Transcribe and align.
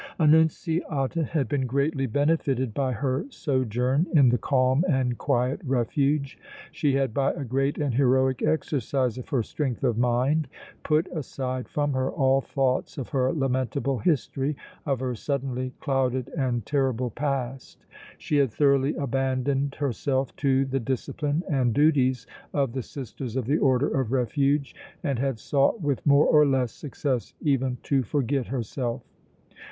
Annunziata 0.19 1.25
had 1.25 1.47
been 1.47 1.67
greatly 1.67 2.07
benefited 2.07 2.73
by 2.73 2.91
her 2.91 3.27
sojourn 3.29 4.07
in 4.15 4.29
the 4.29 4.37
calm 4.39 4.83
and 4.89 5.15
quiet 5.15 5.61
Refuge. 5.63 6.39
She 6.71 6.95
had 6.95 7.13
by 7.13 7.33
a 7.33 7.43
great 7.45 7.77
and 7.77 7.93
heroic 7.93 8.41
exercise 8.41 9.19
of 9.19 9.29
her 9.29 9.43
strength 9.43 9.83
of 9.83 9.99
mind 9.99 10.47
put 10.81 11.07
aside 11.15 11.69
from 11.69 11.93
her 11.93 12.09
all 12.09 12.41
thoughts 12.41 12.97
of 12.97 13.09
her 13.09 13.31
lamentable 13.31 13.99
history, 13.99 14.55
of 14.87 15.01
her 15.01 15.13
suddenly 15.13 15.71
clouded 15.79 16.29
and 16.35 16.65
terrible 16.65 17.11
past. 17.11 17.85
She 18.17 18.37
had 18.37 18.51
thoroughly 18.51 18.95
abandoned 18.95 19.75
herself 19.75 20.35
to 20.37 20.65
the 20.65 20.79
discipline 20.79 21.43
and 21.47 21.75
duties 21.75 22.25
of 22.53 22.73
the 22.73 22.81
Sisters 22.81 23.35
of 23.35 23.45
the 23.45 23.59
Order 23.59 23.99
of 24.01 24.11
Refuge, 24.11 24.73
and 25.03 25.19
had 25.19 25.37
sought 25.37 25.79
with 25.79 26.03
more 26.07 26.25
or 26.25 26.43
less 26.47 26.71
success 26.71 27.35
even 27.41 27.77
to 27.83 28.01
forget 28.01 28.47
herself. 28.47 29.03